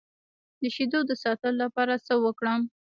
[0.61, 2.59] د شیدو د ساتلو لپاره څه وکړم؟